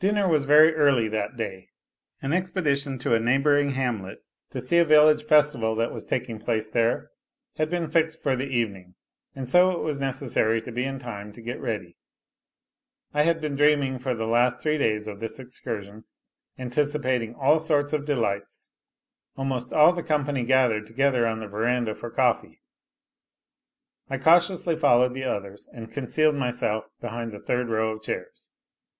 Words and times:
Dinner 0.00 0.26
was 0.26 0.42
very 0.42 0.74
early 0.74 1.06
that 1.06 1.36
day. 1.36 1.68
An 2.20 2.32
expedition 2.32 2.98
to 2.98 3.14
a 3.14 3.20
neigh 3.20 3.38
bouring 3.38 3.74
hamlet 3.74 4.18
to 4.50 4.60
see 4.60 4.78
a 4.78 4.84
village 4.84 5.22
festival 5.22 5.76
that 5.76 5.92
was 5.92 6.04
taking 6.04 6.40
place 6.40 6.68
there 6.68 7.10
had 7.56 7.70
been 7.70 7.86
fixed 7.86 8.20
for 8.20 8.34
the 8.34 8.48
evening, 8.48 8.96
and 9.36 9.48
so 9.48 9.70
it 9.70 9.84
was 9.84 10.00
necessary 10.00 10.60
to 10.62 10.72
be 10.72 10.82
in 10.82 10.98
time 10.98 11.32
to 11.32 11.40
get 11.40 11.60
ready. 11.60 11.96
I 13.14 13.22
had 13.22 13.40
been 13.40 13.54
dreaming 13.54 14.00
for 14.00 14.14
the 14.16 14.26
last 14.26 14.60
three 14.60 14.78
days 14.78 15.06
of 15.06 15.20
this 15.20 15.38
excursion, 15.38 16.06
anticipating 16.58 17.36
all 17.36 17.60
sorts 17.60 17.92
of 17.92 18.04
delights. 18.04 18.72
Almost 19.36 19.72
all 19.72 19.92
the 19.92 20.02
company 20.02 20.42
gathered 20.42 20.86
together 20.88 21.24
on 21.24 21.38
the 21.38 21.46
verandah 21.46 21.94
for 21.94 22.10
coffee. 22.10 22.62
I 24.10 24.18
cautiously 24.18 24.74
followed 24.74 25.14
the 25.14 25.22
others 25.22 25.68
and 25.72 25.92
concealed 25.92 26.34
myself 26.34 26.88
behind 27.00 27.30
the 27.30 27.38
third 27.38 27.68
row 27.68 27.92
of 27.92 28.02
chairs. 28.02 28.50